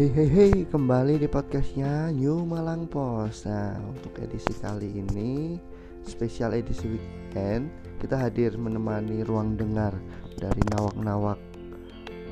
[0.00, 5.60] Hei hei hei kembali di podcastnya New Malang Post Nah untuk edisi kali ini
[6.08, 7.68] Spesial edisi weekend
[8.00, 9.92] Kita hadir menemani ruang dengar
[10.40, 11.36] Dari nawak-nawak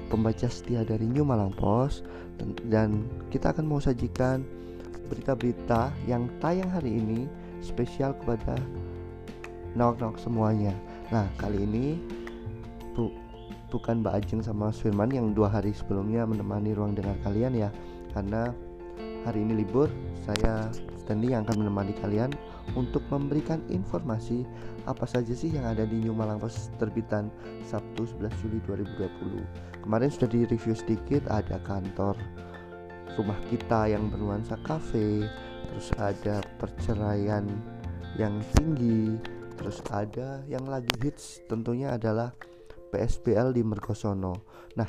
[0.09, 2.09] Pembaca setia dari New Malang Post
[2.73, 4.41] Dan, kita akan mau sajikan
[5.13, 7.29] Berita-berita yang tayang hari ini
[7.61, 8.57] Spesial kepada
[9.77, 10.73] Nawak-nawak semuanya.
[11.13, 12.01] Nah kali ini
[12.97, 13.28] Bu
[13.69, 17.71] bukan Mbak Ajeng sama Mas Firman yang dua hari sebelumnya menemani ruang dengar kalian ya.
[18.13, 18.51] Karena
[19.29, 19.93] hari ini libur
[20.25, 20.73] saya
[21.09, 22.29] Stanley yang akan menemani kalian
[22.77, 24.45] untuk memberikan informasi
[24.85, 27.33] apa saja sih yang ada di New Malang Post terbitan
[27.65, 32.13] Sabtu 11 Juli 2020 kemarin sudah di review sedikit ada kantor
[33.17, 35.25] rumah kita yang bernuansa kafe
[35.73, 37.49] terus ada perceraian
[38.21, 39.17] yang tinggi
[39.57, 42.37] terus ada yang lagi hits tentunya adalah
[42.89, 44.35] PSBL di Mergosono.
[44.77, 44.89] Nah,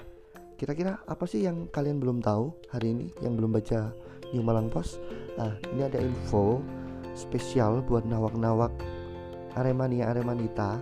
[0.55, 3.91] kira-kira apa sih yang kalian belum tahu hari ini yang belum baca
[4.31, 5.00] New Malang Post?
[5.36, 6.64] Nah, ini ada info
[7.14, 8.72] spesial buat nawak-nawak
[9.59, 10.80] Aremania Aremanita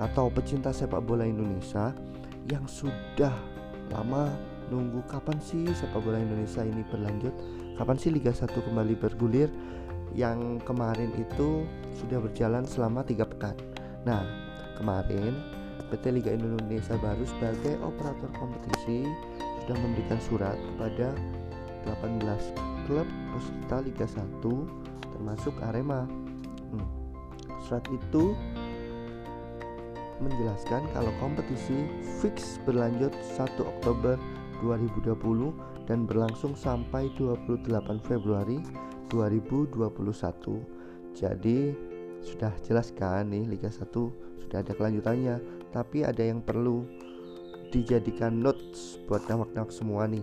[0.00, 1.92] atau pecinta sepak bola Indonesia
[2.48, 3.36] yang sudah
[3.92, 4.32] lama
[4.72, 7.34] nunggu kapan sih sepak bola Indonesia ini berlanjut
[7.76, 9.52] kapan sih Liga 1 kembali bergulir
[10.16, 11.66] yang kemarin itu
[11.98, 13.58] sudah berjalan selama tiga pekan
[14.06, 14.24] nah
[14.78, 15.36] kemarin
[15.88, 19.08] PT Liga Indonesia baru sebagai operator kompetisi
[19.64, 21.14] sudah memberikan surat kepada
[21.88, 22.20] 18
[22.84, 24.42] klub peserta Liga 1
[25.16, 26.04] termasuk Arema.
[26.74, 26.88] Hmm.
[27.64, 28.36] Surat itu
[30.20, 31.88] menjelaskan kalau kompetisi
[32.20, 34.20] fix berlanjut 1 Oktober
[34.60, 37.64] 2020 dan berlangsung sampai 28
[38.04, 38.60] Februari
[39.08, 39.80] 2021.
[41.16, 41.72] Jadi
[42.20, 43.88] sudah jelas kan nih Liga 1
[44.44, 46.86] sudah ada kelanjutannya tapi ada yang perlu
[47.70, 50.22] dijadikan notes buat nawak-nawak semua nih.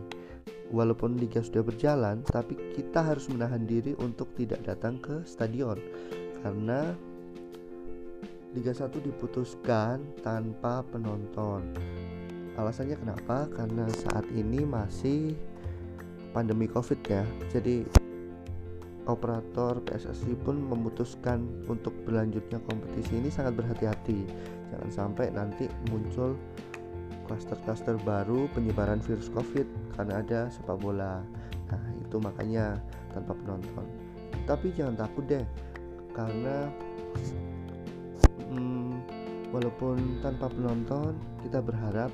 [0.68, 5.80] Walaupun liga sudah berjalan tapi kita harus menahan diri untuk tidak datang ke stadion.
[6.44, 6.92] Karena
[8.56, 11.62] Liga 1 diputuskan tanpa penonton.
[12.58, 13.46] Alasannya kenapa?
[13.54, 15.38] Karena saat ini masih
[16.32, 17.22] pandemi covid ya.
[17.54, 17.86] Jadi
[19.08, 24.28] operator PSSI pun memutuskan untuk berlanjutnya kompetisi ini sangat berhati-hati.
[24.72, 26.36] Jangan sampai nanti muncul
[27.28, 31.24] klaster-klaster baru penyebaran virus covid karena ada sepak bola.
[31.72, 32.80] Nah itu makanya
[33.12, 33.86] tanpa penonton.
[34.48, 35.44] Tapi jangan takut deh
[36.16, 36.72] karena
[38.52, 38.92] hmm,
[39.52, 42.10] walaupun tanpa penonton kita berharap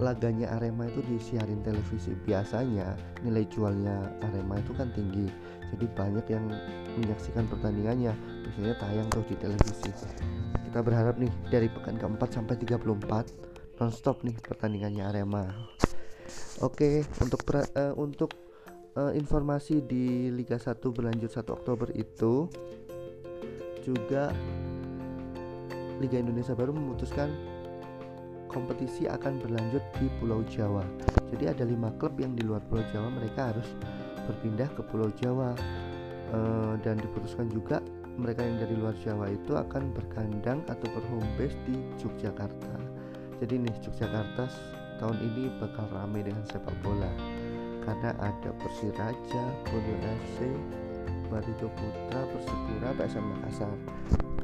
[0.00, 5.28] laganya Arema itu disiarin televisi biasanya nilai jualnya Arema itu kan tinggi.
[5.70, 6.44] Jadi banyak yang
[6.98, 8.12] menyaksikan pertandingannya.
[8.48, 9.92] Biasanya tayang tuh di televisi.
[10.66, 15.44] Kita berharap nih dari pekan keempat sampai 34 nonstop nih pertandingannya Arema.
[16.60, 18.36] Oke, untuk pra, uh, untuk
[18.96, 22.48] uh, informasi di Liga 1 berlanjut 1 Oktober itu
[23.80, 24.28] juga
[26.00, 27.28] Liga Indonesia baru memutuskan
[28.50, 30.82] kompetisi akan berlanjut di Pulau Jawa.
[31.30, 33.70] Jadi ada lima klub yang di luar Pulau Jawa mereka harus
[34.26, 35.54] berpindah ke Pulau Jawa
[36.34, 37.78] uh, dan diputuskan juga
[38.18, 42.74] mereka yang dari luar Jawa itu akan berkandang atau berhome base di Yogyakarta.
[43.38, 44.44] Jadi nih Yogyakarta
[45.00, 47.08] tahun ini bakal ramai dengan sepak bola
[47.86, 50.52] karena ada Persiraja, Borneo FC,
[51.32, 53.72] Barito Putra, Persipura, PSM Makassar.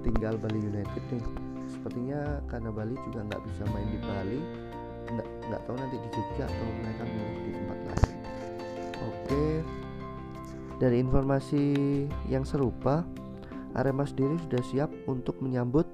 [0.01, 1.46] Tinggal Bali United nih.
[1.87, 4.41] Sepertinya karena Bali juga nggak bisa main di Bali,
[5.07, 8.17] nggak nggak tahu nanti di Jogja atau mereka milih di tempat lain.
[9.07, 9.45] Oke,
[10.83, 11.63] dari informasi
[12.27, 13.07] yang serupa,
[13.79, 15.87] Arema sendiri sudah siap untuk menyambut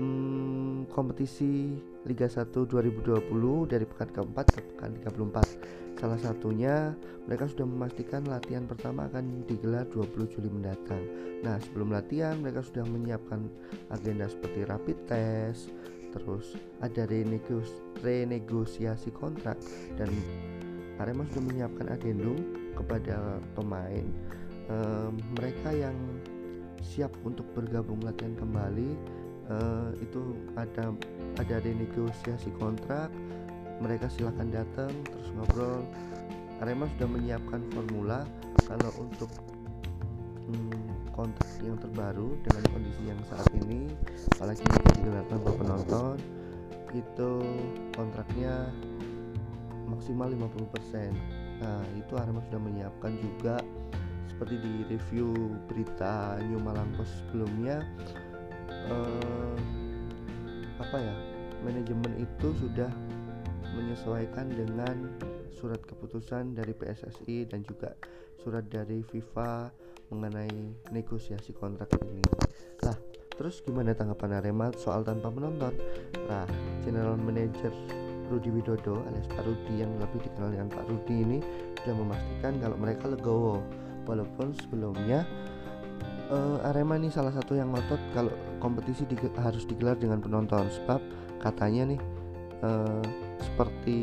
[0.00, 1.76] hmm, kompetisi
[2.08, 3.28] Liga 1 2020
[3.68, 6.94] dari pekan keempat ke pekan 34 salah satunya
[7.26, 11.02] mereka sudah memastikan latihan pertama akan digelar 20 Juli mendatang.
[11.42, 13.50] Nah sebelum latihan mereka sudah menyiapkan
[13.90, 15.74] agenda seperti rapid test
[16.14, 17.68] terus ada renegos
[18.00, 19.58] renegosiasi kontrak
[20.00, 20.08] dan
[20.98, 22.38] Arema sudah menyiapkan adendum
[22.74, 24.06] kepada pemain.
[24.70, 25.94] Uh, mereka yang
[26.82, 28.90] siap untuk bergabung latihan kembali
[29.50, 30.94] uh, itu ada
[31.38, 33.10] ada renegosiasi kontrak
[33.78, 35.86] mereka silahkan datang terus ngobrol.
[36.58, 38.26] Arema sudah menyiapkan formula.
[38.66, 39.30] Kalau untuk
[40.50, 43.90] hmm, kontrak yang terbaru dengan kondisi yang saat ini
[44.38, 46.16] apalagi jika digelar tanpa penonton
[46.94, 47.32] itu
[47.92, 48.70] kontraknya
[49.90, 51.10] maksimal 50%
[51.58, 53.58] nah itu Arema sudah menyiapkan juga.
[54.30, 57.82] Seperti di review berita New Malang Post sebelumnya
[58.86, 59.58] uh,
[60.78, 61.14] apa ya
[61.66, 62.86] manajemen itu sudah
[63.78, 65.14] menyesuaikan dengan
[65.54, 67.94] surat keputusan dari PSSI dan juga
[68.42, 69.70] surat dari FIFA
[70.10, 70.50] mengenai
[70.90, 72.22] negosiasi kontrak ini.
[72.82, 72.98] Lah,
[73.38, 75.74] terus gimana tanggapan Arema soal tanpa penonton?
[76.26, 76.46] Nah,
[76.82, 77.70] General Manager
[78.28, 81.38] Rudi Widodo alias Pak Rudi yang lebih dikenal dengan Pak Rudi ini
[81.80, 83.64] sudah memastikan kalau mereka legowo
[84.04, 85.24] walaupun sebelumnya
[86.28, 91.00] uh, Arema ini salah satu yang ngotot kalau kompetisi di, harus digelar dengan penonton sebab
[91.40, 92.00] katanya nih
[92.64, 93.04] uh,
[93.38, 93.98] seperti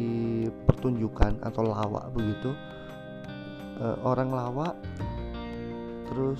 [0.67, 2.55] pertunjukan atau lawak begitu.
[3.75, 4.75] Uh, orang lawak
[6.07, 6.39] terus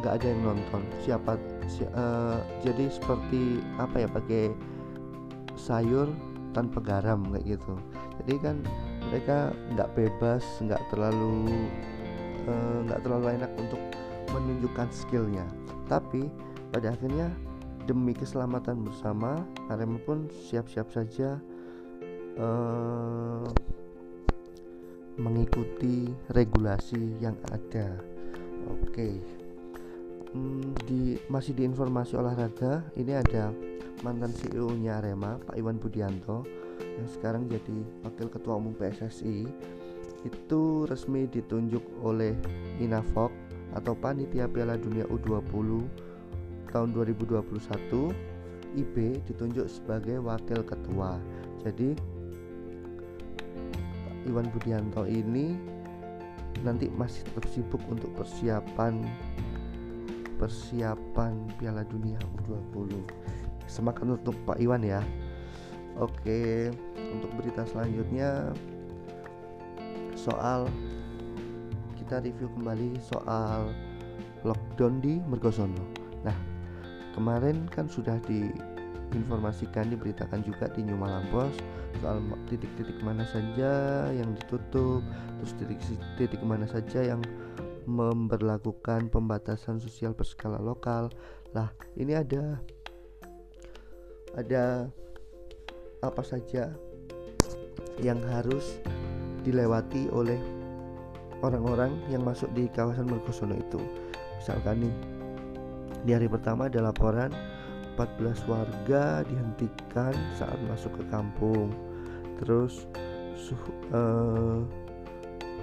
[0.00, 0.82] nggak ada yang nonton.
[1.02, 4.54] Siapa si, uh, jadi seperti apa ya pakai
[5.58, 6.10] sayur
[6.54, 7.74] tanpa garam kayak gitu.
[8.22, 8.56] Jadi kan
[9.10, 11.50] mereka nggak bebas nggak terlalu
[12.86, 13.82] nggak uh, terlalu enak untuk
[14.30, 15.46] menunjukkan skillnya.
[15.90, 16.30] Tapi
[16.70, 17.30] pada akhirnya
[17.84, 21.36] demi keselamatan bersama Arema pun siap-siap saja
[22.38, 23.46] uh,
[25.18, 27.98] mengikuti regulasi yang ada.
[28.70, 29.20] Oke.
[30.34, 33.54] Hmm, di masih di informasi olahraga ini ada
[34.02, 36.42] mantan CEO nya Arema Pak Iwan Budianto
[36.82, 39.46] yang sekarang jadi wakil ketua umum PSSI
[40.26, 42.34] itu resmi ditunjuk oleh
[42.82, 43.30] Inafok
[43.78, 45.86] atau Panitia Piala Dunia U20
[46.74, 48.10] tahun 2021
[48.74, 51.22] IB ditunjuk sebagai wakil ketua.
[51.62, 51.94] Jadi
[54.24, 55.56] Iwan Budianto ini
[56.64, 59.04] nanti masih tetap sibuk untuk persiapan
[60.40, 62.90] persiapan Piala Dunia U20.
[63.64, 65.00] Semangat untuk Pak Iwan ya.
[65.94, 66.74] Oke,
[67.14, 68.50] untuk berita selanjutnya
[70.18, 70.66] soal
[71.94, 73.70] kita review kembali soal
[74.42, 75.86] lockdown di Mergosono.
[76.26, 76.36] Nah,
[77.14, 78.18] kemarin kan sudah
[79.12, 81.60] diinformasikan diberitakan juga di New Malang Post
[82.00, 82.18] soal
[82.50, 85.04] titik-titik mana saja yang ditutup,
[85.40, 87.22] terus titik-titik mana saja yang
[87.84, 91.12] memperlakukan pembatasan sosial berskala lokal.
[91.52, 92.58] Lah, ini ada
[94.34, 94.90] ada
[96.02, 96.74] apa saja
[98.02, 98.82] yang harus
[99.46, 100.40] dilewati oleh
[101.44, 103.78] orang-orang yang masuk di kawasan Mergosono itu
[104.40, 104.94] misalkan nih
[106.04, 107.30] di hari pertama ada laporan
[107.94, 111.70] 14 warga dihentikan saat masuk ke kampung.
[112.42, 112.90] Terus
[113.38, 114.60] suhu, eh,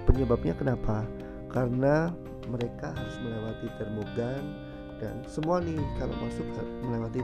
[0.08, 1.04] penyebabnya kenapa?
[1.52, 2.08] Karena
[2.48, 4.42] mereka harus melewati termogan
[4.98, 6.46] dan semua nih kalau masuk
[6.82, 7.20] melewati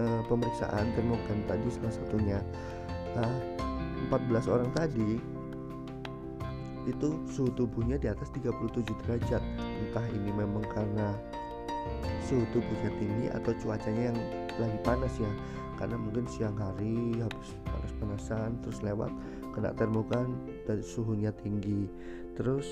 [0.00, 2.38] eh, pemeriksaan termogan tadi salah satunya.
[3.14, 3.34] Nah
[4.10, 5.20] 14 orang tadi
[6.88, 9.42] itu suhu tubuhnya di atas 37 derajat.
[9.60, 11.12] Entah ini memang karena
[12.26, 14.18] suhu tubuhnya tinggi atau cuacanya yang
[14.58, 15.32] lagi panas ya.
[15.80, 19.08] Karena mungkin siang hari habis panas-panasan terus lewat
[19.56, 20.36] kena termogan
[20.68, 21.88] dan suhunya tinggi.
[22.36, 22.68] Terus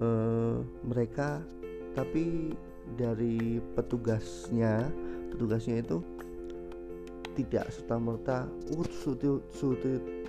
[0.00, 1.44] eh, mereka
[1.92, 2.56] tapi
[2.96, 4.88] dari petugasnya
[5.28, 6.00] petugasnya itu
[7.36, 8.38] tidak serta merta
[8.74, 9.74] uh, suhu, suhu,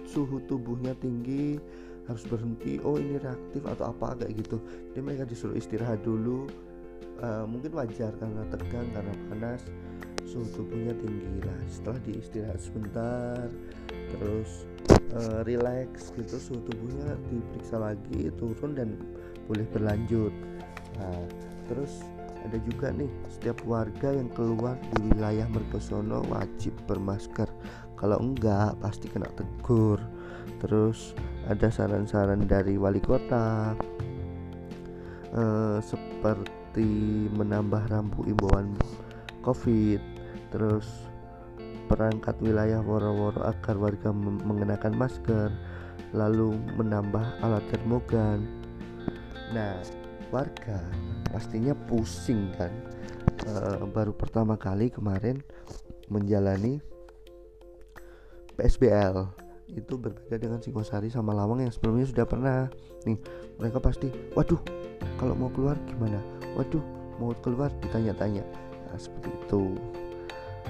[0.05, 1.57] suhu tubuhnya tinggi
[2.05, 2.77] harus berhenti.
[2.85, 4.13] Oh ini reaktif atau apa?
[4.17, 4.57] Kayak gitu.
[4.93, 6.45] Jadi mereka disuruh istirahat dulu
[7.21, 9.61] uh, mungkin wajar karena tegang karena panas
[10.29, 11.59] suhu tubuhnya tinggi lah.
[11.65, 13.49] Setelah diistirahat sebentar
[13.89, 14.65] terus
[15.17, 18.89] uh, relax gitu suhu tubuhnya diperiksa lagi turun dan
[19.49, 20.33] boleh berlanjut.
[21.01, 21.25] Nah
[21.65, 22.05] terus
[22.45, 27.49] ada juga nih setiap warga yang keluar di wilayah Mertosono wajib bermasker.
[27.99, 29.99] Kalau enggak pasti kena tegur.
[30.59, 31.15] Terus
[31.47, 33.75] ada saran-saran dari wali kota.
[35.29, 36.58] Uh, seperti
[37.33, 38.77] menambah rambu imbauan
[39.41, 39.97] covid
[40.53, 41.09] terus
[41.89, 44.13] perangkat wilayah woro-woro agar warga
[44.45, 45.49] mengenakan masker
[46.13, 48.45] lalu menambah alat termogan.
[49.53, 49.81] Nah
[50.29, 50.85] warga
[51.33, 52.69] pastinya pusing kan?
[53.49, 55.41] Uh, baru pertama kali kemarin
[56.13, 56.77] menjalani
[58.53, 59.25] PSBL
[59.69, 62.69] itu berbeda dengan Singosari sama Lawang yang sebelumnya sudah pernah.
[63.09, 63.17] Nih
[63.57, 64.61] mereka pasti waduh
[65.17, 66.83] kalau mau keluar gimana waduh
[67.19, 68.45] mau keluar ditanya-tanya.
[68.89, 69.63] Nah, seperti itu.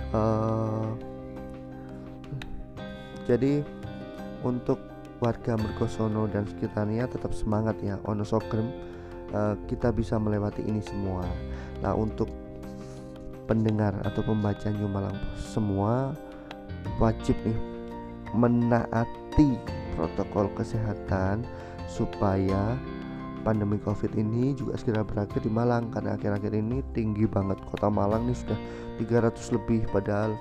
[0.09, 0.97] Uh,
[3.29, 3.61] jadi
[4.41, 4.81] untuk
[5.19, 8.71] warga Mergosono dan sekitarnya tetap semangat ya Ono Sogrem.
[9.29, 11.21] Uh, kita bisa melewati ini semua.
[11.85, 12.33] Nah untuk
[13.45, 16.17] pendengar atau pembaca New Malang semua
[16.97, 17.59] wajib nih
[18.33, 19.57] menaati
[19.93, 21.45] protokol kesehatan
[21.89, 22.77] supaya
[23.41, 27.57] pandemi covid ini juga segera berakhir di Malang karena akhir-akhir ini tinggi banget.
[27.67, 28.59] Kota Malang nih sudah
[28.99, 30.35] 300 lebih padahal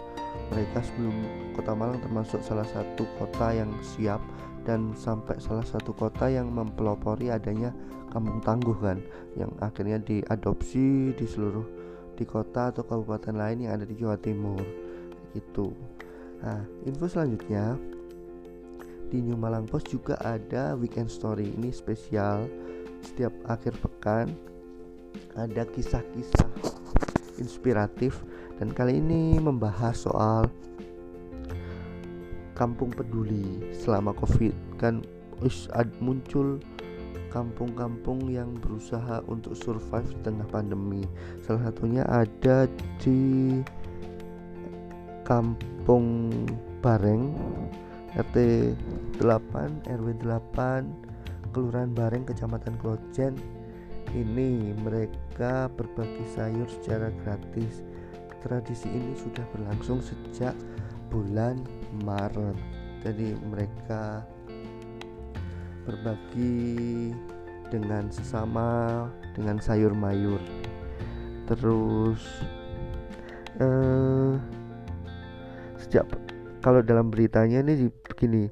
[0.50, 1.16] mereka sebelum
[1.54, 4.20] kota Malang termasuk salah satu kota yang siap
[4.64, 7.72] dan sampai salah satu kota yang mempelopori adanya
[8.12, 8.98] kampung tangguh kan
[9.36, 11.64] yang akhirnya diadopsi di seluruh
[12.18, 14.60] di kota atau kabupaten lain yang ada di Jawa Timur.
[15.32, 15.70] Gitu.
[16.42, 17.78] Nah info selanjutnya
[19.08, 21.54] di New Malang Post juga ada weekend story.
[21.56, 22.44] Ini spesial
[23.08, 24.36] setiap akhir pekan
[25.32, 26.50] ada kisah-kisah
[27.40, 28.20] inspiratif.
[28.58, 30.50] Dan kali ini membahas soal
[32.58, 33.72] kampung peduli.
[33.72, 35.00] Selama covid kan
[36.02, 36.58] muncul
[37.30, 41.06] kampung-kampung yang berusaha untuk survive di tengah pandemi.
[41.44, 42.66] Salah satunya ada
[42.98, 43.62] di
[45.22, 46.32] kampung
[46.80, 47.36] Bareng
[48.16, 48.36] RT
[49.20, 51.17] 8 RW 8
[51.52, 53.36] Kelurahan Bareng Kecamatan Klojen.
[54.12, 57.84] Ini mereka berbagi sayur secara gratis.
[58.40, 60.54] Tradisi ini sudah berlangsung sejak
[61.10, 61.60] bulan
[62.06, 62.56] Maret.
[63.02, 64.22] Jadi mereka
[65.88, 67.12] berbagi
[67.68, 70.40] dengan sesama dengan sayur mayur.
[71.48, 72.20] Terus
[73.60, 74.34] eh,
[75.80, 76.04] sejak
[76.60, 78.50] kalau dalam beritanya ini begini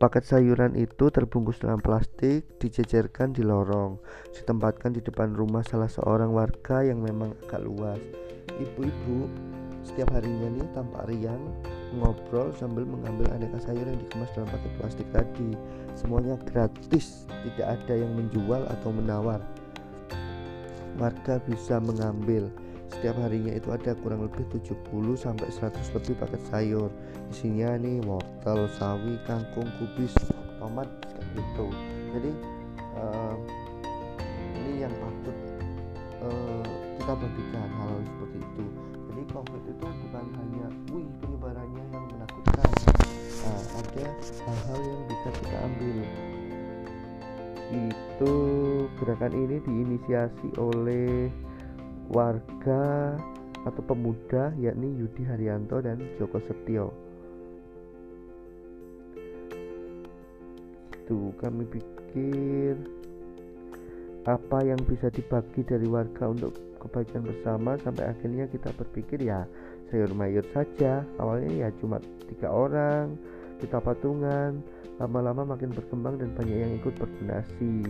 [0.00, 4.00] paket sayuran itu terbungkus dalam plastik dijejerkan di lorong
[4.32, 8.00] ditempatkan di depan rumah salah seorang warga yang memang agak luas.
[8.56, 9.28] Ibu-ibu
[9.84, 11.52] setiap harinya nih tampak riang
[12.00, 15.52] ngobrol sambil mengambil aneka sayur yang dikemas dalam paket plastik tadi.
[15.92, 19.44] Semuanya gratis tidak ada yang menjual atau menawar.
[20.96, 22.48] Warga bisa mengambil
[22.90, 24.74] setiap harinya itu ada kurang lebih 70
[25.14, 26.90] sampai 100 lebih paket sayur.
[27.30, 30.12] Isinya nih wortel, sawi, kangkung, kubis,
[30.58, 30.90] tomat
[31.32, 31.66] gitu.
[32.12, 32.30] Jadi
[32.98, 33.34] uh,
[34.58, 35.36] ini yang patut
[36.26, 36.66] uh,
[37.00, 38.64] kita bagikan hal seperti itu.
[39.10, 42.70] Jadi covid itu bukan hanya wih penyebarannya yang menakutkan.
[43.40, 44.06] Nah, ada
[44.44, 45.96] hal-hal yang bisa kita ambil.
[47.70, 48.32] Itu
[48.98, 51.30] gerakan ini diinisiasi oleh
[52.10, 53.14] warga
[53.62, 56.90] atau pemuda yakni Yudi Haryanto dan Joko Setio.
[60.96, 62.74] Itu kami pikir
[64.26, 67.78] apa yang bisa dibagi dari warga untuk kebaikan bersama.
[67.80, 69.46] Sampai akhirnya kita berpikir ya
[69.90, 71.06] sayur mayur saja.
[71.20, 73.14] Awalnya ya cuma tiga orang
[73.60, 74.64] kita patungan.
[75.00, 77.88] Lama-lama makin berkembang dan banyak yang ikut berdonasi.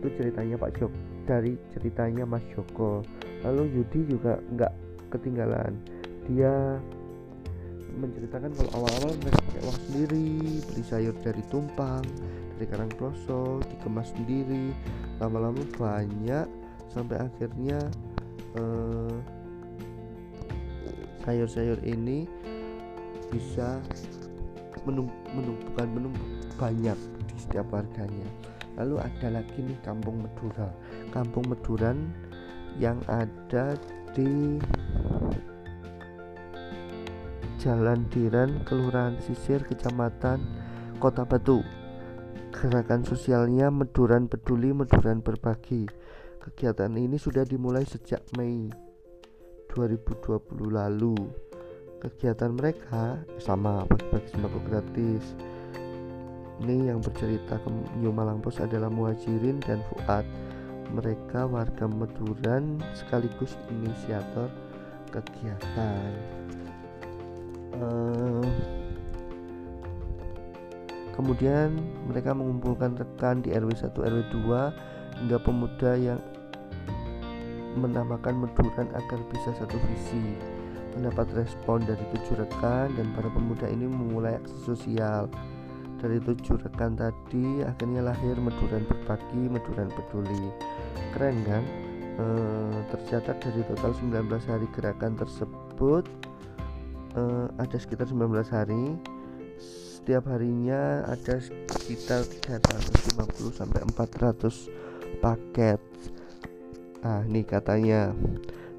[0.00, 3.06] Itu ceritanya Pak Jok dari ceritanya Mas Joko.
[3.46, 4.72] Lalu Yudi juga nggak
[5.14, 5.78] ketinggalan.
[6.26, 6.82] Dia
[7.94, 10.26] menceritakan kalau awal-awal mereka pakai uang sendiri
[10.66, 12.02] beli sayur dari tumpang
[12.58, 14.74] dari karang kloso dikemas sendiri.
[15.22, 16.46] Lama-lama banyak
[16.90, 17.78] sampai akhirnya
[18.58, 19.16] eh,
[21.22, 22.26] sayur-sayur ini
[23.30, 23.78] bisa
[24.82, 26.26] menumpukan menumpuk
[26.58, 26.98] banyak
[27.30, 28.26] di setiap warganya.
[28.80, 30.72] Lalu ada lagi nih kampung Medura
[31.10, 32.14] kampung Meduran
[32.78, 33.74] yang ada
[34.14, 34.58] di
[37.60, 40.40] Jalan Diran Kelurahan Sisir Kecamatan
[40.96, 41.60] Kota Batu.
[42.56, 45.84] Gerakan sosialnya Meduran Peduli Meduran Berbagi.
[46.40, 48.72] Kegiatan ini sudah dimulai sejak Mei
[49.76, 51.14] 2020 lalu.
[52.00, 55.24] Kegiatan mereka sama bagi-bagi sembako gratis.
[56.64, 57.68] Ini yang bercerita ke
[58.00, 60.24] New Malang Pos adalah Muhajirin dan Fuad
[60.90, 64.50] Mereka warga Meduran sekaligus inisiator
[65.10, 66.10] kegiatan
[67.78, 68.46] uh,
[71.20, 71.76] Kemudian
[72.08, 76.16] mereka mengumpulkan rekan di RW 1 RW 2 hingga pemuda yang
[77.76, 80.38] menamakan Meduran agar bisa satu visi.
[80.96, 85.28] Mendapat respon dari tujuh rekan dan para pemuda ini memulai aksi sosial.
[86.00, 90.48] Dari tujuh rekan tadi akhirnya lahir Meduran Berbagi, Meduran Peduli.
[91.12, 91.64] Keren kan?
[92.16, 92.26] E,
[92.88, 96.04] tercatat dari total 19 hari gerakan tersebut
[97.16, 97.22] e,
[97.60, 98.96] ada sekitar 19 hari
[100.00, 105.80] setiap harinya ada sekitar 350 sampai 400 paket
[107.04, 108.16] ah nih katanya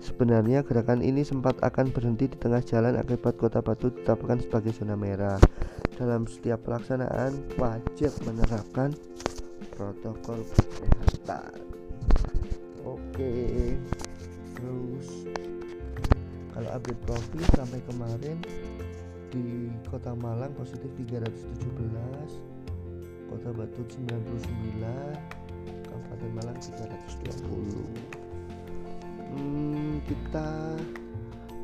[0.01, 4.97] Sebenarnya gerakan ini sempat akan berhenti di tengah jalan akibat kota Batu ditetapkan sebagai zona
[4.97, 5.37] merah.
[5.93, 8.97] Dalam setiap pelaksanaan wajib menerapkan
[9.77, 11.53] protokol kesehatan.
[12.81, 13.77] Oke,
[14.57, 15.29] terus
[16.49, 18.41] kalau update profil sampai kemarin
[19.29, 24.81] di Kota Malang positif 317 Kota Batu 99
[25.87, 28.20] Kabupaten Malang 320
[29.31, 30.75] hmm, kita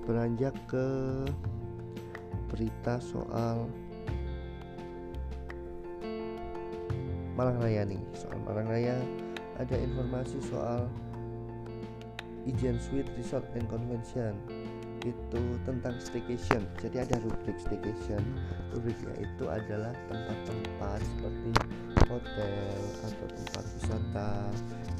[0.08, 0.88] beranjak ke
[2.48, 3.68] berita soal
[7.36, 8.02] Malang Raya nih.
[8.18, 8.98] Soal Malang Raya
[9.62, 10.90] ada informasi soal
[12.48, 14.34] Ijen Suite Resort and Convention.
[15.06, 16.66] Itu tentang staycation.
[16.82, 18.24] Jadi ada rubrik staycation.
[18.74, 21.52] Rubriknya itu adalah tempat-tempat seperti
[22.08, 24.32] hotel atau tempat wisata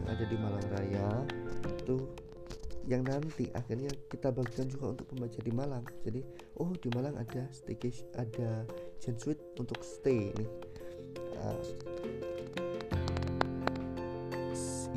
[0.04, 1.10] yang ada di Malang Raya
[1.88, 2.27] itu
[2.88, 5.86] yang nanti akhirnya kita bagikan juga untuk pembaca di Malang.
[6.08, 6.24] Jadi
[6.64, 8.64] oh di Malang ada staycation ada
[9.04, 10.50] Gen Suite untuk stay nih
[11.36, 11.60] uh,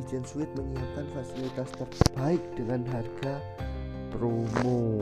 [0.01, 3.43] Ijen Suite menyiapkan fasilitas terbaik dengan harga
[4.15, 4.97] promo.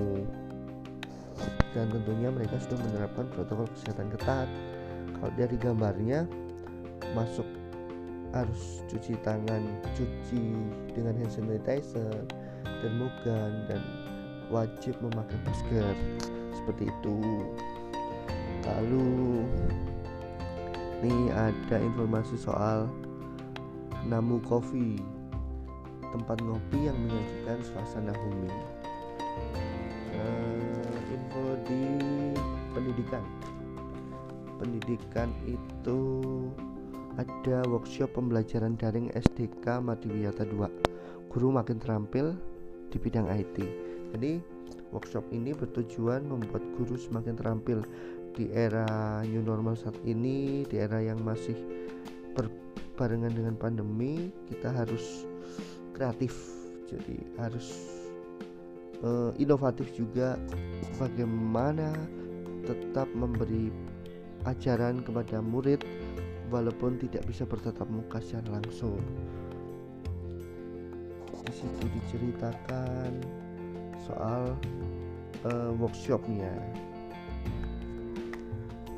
[1.76, 4.48] Dan tentunya mereka sudah menerapkan protokol kesehatan ketat.
[5.16, 6.26] Kalau dari gambarnya
[7.14, 7.46] masuk
[8.36, 9.64] harus cuci tangan
[9.96, 10.44] cuci
[10.92, 12.28] dengan hand sanitizer
[12.80, 13.82] termogan dan
[14.48, 15.94] wajib memakai masker.
[16.54, 17.16] Seperti itu.
[18.66, 19.46] Lalu
[21.04, 22.90] ini ada informasi soal
[24.04, 25.00] Namu Coffee
[26.08, 28.52] tempat ngopi yang menyajikan suasana homey
[30.16, 31.82] uh, info di
[32.72, 33.24] pendidikan.
[34.58, 36.00] Pendidikan itu
[37.18, 40.98] ada workshop pembelajaran daring SDK Madiwiyata 2
[41.28, 42.34] guru makin terampil
[42.88, 43.56] di bidang IT.
[44.16, 44.40] Jadi
[44.92, 47.84] workshop ini bertujuan membuat guru semakin terampil
[48.32, 51.56] di era new normal saat ini, di era yang masih
[52.32, 55.26] berbarengan dengan pandemi, kita harus
[55.92, 56.32] kreatif.
[56.88, 57.68] Jadi harus
[59.04, 60.40] uh, inovatif juga
[60.96, 61.92] bagaimana
[62.64, 63.68] tetap memberi
[64.48, 65.84] ajaran kepada murid
[66.48, 68.96] walaupun tidak bisa bertatap muka secara langsung
[71.48, 73.24] di situ diceritakan
[74.04, 74.52] soal
[75.48, 76.52] uh, workshopnya.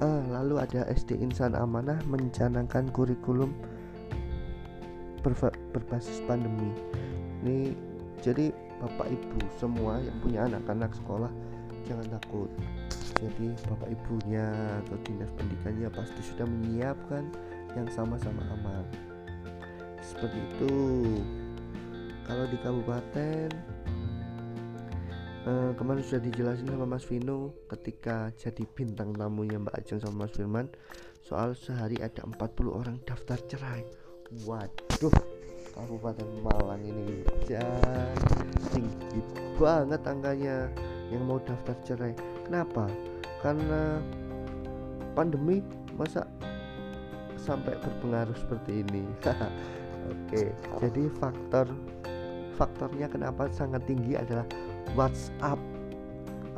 [0.03, 3.55] Uh, lalu ada SD Insan Amanah mencanangkan kurikulum
[5.71, 6.73] berbasis pandemi.
[7.45, 7.77] Ini
[8.25, 11.31] jadi bapak ibu semua yang punya anak-anak sekolah
[11.87, 12.51] jangan takut.
[13.21, 14.49] Jadi bapak ibunya
[14.81, 17.29] atau dinas pendidikannya pasti sudah menyiapkan
[17.77, 18.89] yang sama-sama aman.
[20.01, 20.73] Seperti itu
[22.31, 23.51] kalau di kabupaten
[25.51, 30.39] eh, kemarin sudah dijelasin sama Mas Vino ketika jadi bintang tamunya Mbak Ajeng sama Mas
[30.39, 30.71] Firman
[31.27, 33.83] soal sehari ada 40 orang daftar cerai.
[34.47, 35.11] Waduh
[35.75, 38.15] Kabupaten Malang ini jangan
[38.71, 39.27] tinggi
[39.59, 40.71] banget angkanya
[41.11, 42.15] yang mau daftar cerai.
[42.47, 42.87] Kenapa?
[43.43, 43.99] Karena
[45.19, 45.67] pandemi
[45.99, 46.31] masa
[47.35, 49.03] sampai berpengaruh seperti ini?
[50.11, 51.67] Oke jadi faktor
[52.61, 54.45] faktornya kenapa sangat tinggi adalah
[54.93, 55.57] WhatsApp.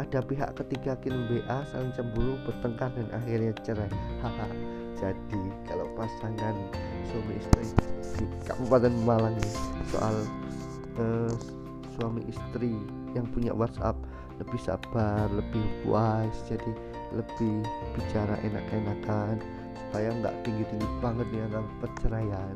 [0.02, 3.92] Ada pihak ketiga kirim WA saling cemburu bertengkar dan akhirnya cerai.
[4.18, 4.50] Haha.
[4.98, 6.56] Jadi kalau pasangan
[7.06, 7.66] suami istri
[8.18, 9.54] di Kabupaten Malang nih
[9.94, 10.16] soal
[10.98, 11.32] uh,
[11.94, 12.74] suami istri
[13.12, 13.98] yang punya WhatsApp
[14.40, 16.72] lebih sabar lebih wise jadi
[17.12, 17.60] lebih
[17.92, 19.36] bicara enak-enakan
[19.76, 22.54] supaya nggak tinggi-tinggi banget nih angka perceraian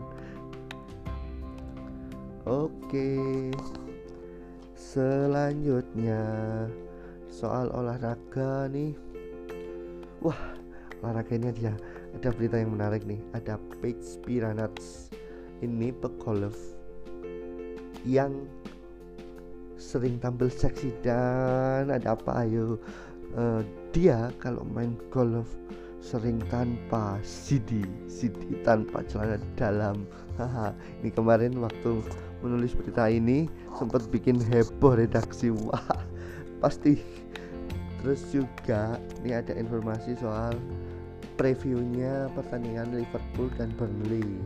[2.46, 3.50] Oke.
[4.78, 6.22] Selanjutnya
[7.26, 8.94] soal olahraga nih.
[10.22, 10.54] Wah,
[11.02, 11.74] olahraga ini dia
[12.14, 13.18] ada berita yang menarik nih.
[13.34, 15.10] Ada Paige Piranats.
[15.58, 16.54] Ini pegolf
[18.06, 18.46] yang
[19.74, 22.78] sering tampil seksi dan ada apa ayo
[23.34, 25.50] uh, dia kalau main golf
[25.98, 30.06] sering tanpa CD CD tanpa celana dalam
[30.38, 30.70] haha
[31.02, 31.98] ini kemarin waktu
[32.44, 35.52] menulis berita ini sempat bikin heboh redaksi.
[35.68, 36.04] Wah
[36.60, 36.98] pasti.
[38.02, 40.54] Terus juga ini ada informasi soal
[41.34, 44.40] previewnya pertandingan Liverpool dan Burnley.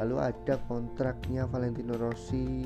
[0.00, 2.64] Lalu ada kontraknya Valentino Rossi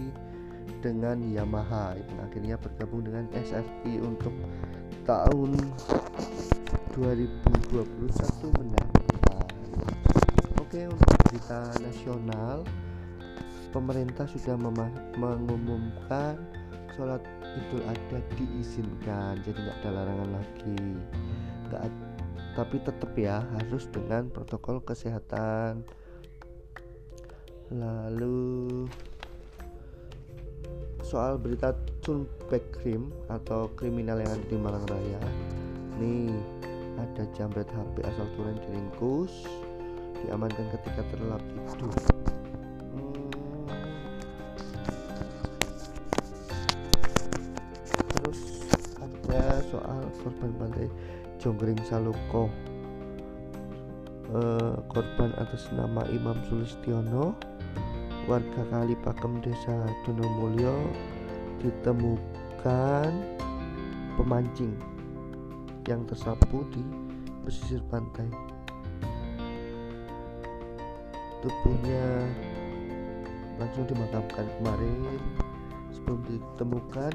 [0.81, 1.99] dengan Yamaha.
[1.99, 4.33] Yang akhirnya bergabung dengan SRI untuk
[5.03, 5.59] tahun
[6.95, 7.75] 2021
[8.57, 9.07] mendatang.
[10.63, 12.63] Oke untuk berita nasional
[13.71, 14.57] pemerintah sudah
[15.17, 16.39] mengumumkan
[16.97, 20.83] sholat idul adha diizinkan jadi nggak ada larangan lagi.
[21.69, 21.83] Nggak
[22.57, 25.85] tapi tetap ya harus dengan protokol kesehatan.
[27.69, 28.87] Lalu
[31.05, 35.21] soal berita turback crime atau kriminal yang ada di Malang Raya.
[36.01, 36.33] Nih
[36.97, 39.45] ada jambret HP asal turun diringkus
[40.25, 42.16] diamankan ketika terlelap tidur
[51.37, 52.49] Jonggring Saloko
[54.33, 57.37] uh, korban atas nama Imam Sulistiono
[58.27, 60.75] warga Kalipakem Desa Donomulyo
[61.63, 63.11] ditemukan
[64.19, 64.75] pemancing
[65.87, 66.83] yang tersapu di
[67.47, 68.27] pesisir pantai.
[71.47, 72.27] Tubuhnya
[73.63, 75.21] langsung dimakamkan kemarin
[75.95, 77.15] sebelum ditemukan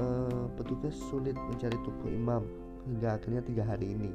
[0.00, 2.42] uh, petugas sulit mencari tubuh imam
[2.88, 4.12] hingga akhirnya tiga hari ini.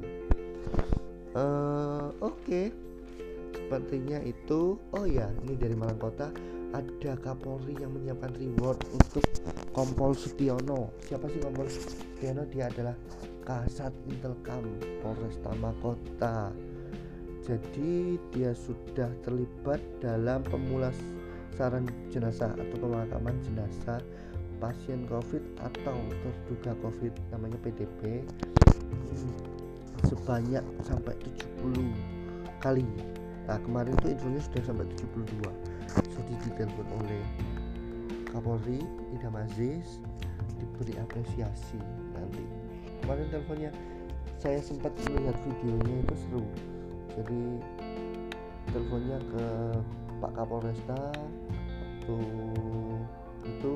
[1.34, 2.36] Uh, oke.
[2.44, 2.66] Okay.
[3.50, 6.30] sepertinya itu oh ya ini dari Malang Kota.
[6.70, 9.26] Ada Kapolri yang menyiapkan reward untuk
[9.74, 10.94] Kompol Sutiono.
[11.02, 12.46] Siapa sih Kompol Sutiono?
[12.50, 12.94] Dia adalah
[13.42, 14.62] Kasat Intelkam
[15.02, 16.54] Polresta Makota
[17.50, 23.98] jadi dia sudah terlibat dalam pemulasaran jenazah atau pemakaman jenazah
[24.60, 28.22] pasien COVID atau terduga COVID namanya PDP
[30.04, 31.16] sebanyak sampai
[31.64, 32.84] 70 kali.
[33.48, 35.48] Nah kemarin itu infonya sudah sampai 72
[35.90, 37.24] jadi ditelepon oleh
[38.30, 38.78] Kapolri
[39.16, 39.98] Idam Aziz
[40.60, 41.80] diberi apresiasi
[42.14, 42.44] nanti.
[43.02, 43.70] Kemarin teleponnya
[44.38, 46.44] saya sempat melihat videonya itu seru.
[47.18, 47.42] Jadi
[48.70, 49.46] teleponnya ke
[50.20, 51.00] Pak Kapolresta
[52.06, 52.18] waktu
[53.48, 53.74] itu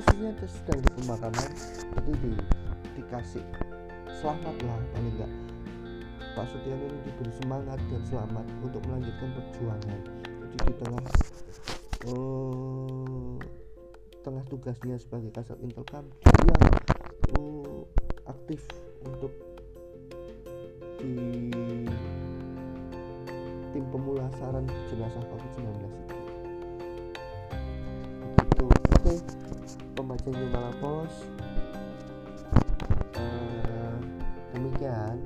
[0.00, 1.50] posisinya sedang di pemakaman
[1.92, 2.32] jadi di,
[2.96, 3.44] dikasih
[4.16, 5.32] selamat lah paling enggak.
[6.32, 10.00] Pak Sutiono ini diberi semangat dan selamat untuk melanjutkan perjuangan.
[10.24, 11.04] Jadi di tengah
[12.08, 13.36] uh,
[14.24, 16.56] tengah tugasnya sebagai kasat intelkam dia
[17.36, 17.84] uh,
[18.24, 18.64] aktif
[19.04, 19.36] untuk
[20.96, 21.12] di
[23.76, 26.19] tim pemulasaran jenazah COVID-19 itu
[30.20, 31.14] pembaca Jumlah Pos
[33.16, 33.96] uh,
[34.52, 35.16] demikian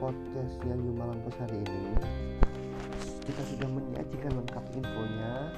[0.00, 1.92] podcast yang Malam Pos hari ini.
[3.24, 5.52] Kita sudah menyajikan lengkap infonya.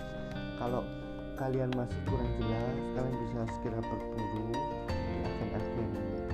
[0.59, 0.83] Kalau
[1.39, 4.51] kalian masih kurang jelas kalian bisa segera berburu
[4.91, 5.91] di agen-agen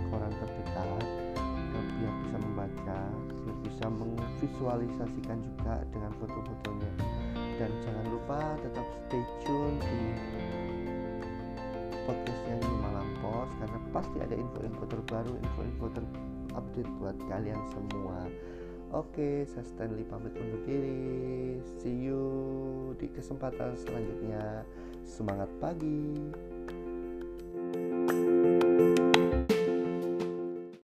[0.08, 1.04] koran terdekat.
[1.72, 2.98] Biar bisa membaca
[3.44, 6.92] biar bisa memvisualisasikan juga dengan foto-fotonya.
[7.60, 10.00] Dan jangan lupa tetap stay tune di
[12.04, 18.26] podcastnya di Malam Pos karena pasti ada info-info terbaru info-info terupdate buat kalian semua
[18.92, 21.56] Oke, saya Stanley pamit undur diri.
[21.80, 24.68] See you di kesempatan selanjutnya.
[25.00, 26.12] Semangat pagi.